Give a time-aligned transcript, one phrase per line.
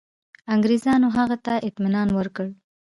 [0.53, 2.47] انګرېزانو هغه ته اطمیان ورکړ.